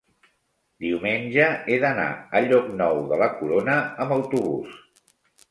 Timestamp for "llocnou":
2.47-3.03